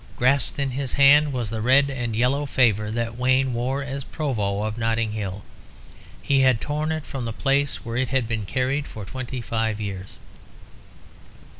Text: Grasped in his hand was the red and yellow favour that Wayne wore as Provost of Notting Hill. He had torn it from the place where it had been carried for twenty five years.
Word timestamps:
Grasped 0.17 0.57
in 0.57 0.71
his 0.71 0.93
hand 0.93 1.31
was 1.31 1.51
the 1.51 1.61
red 1.61 1.91
and 1.91 2.15
yellow 2.15 2.47
favour 2.47 2.89
that 2.89 3.19
Wayne 3.19 3.53
wore 3.53 3.83
as 3.83 4.03
Provost 4.03 4.65
of 4.65 4.79
Notting 4.79 5.11
Hill. 5.11 5.43
He 6.23 6.39
had 6.39 6.59
torn 6.59 6.91
it 6.91 7.05
from 7.05 7.25
the 7.25 7.31
place 7.31 7.85
where 7.85 7.97
it 7.97 8.09
had 8.09 8.27
been 8.27 8.47
carried 8.47 8.87
for 8.87 9.05
twenty 9.05 9.41
five 9.41 9.79
years. 9.79 10.17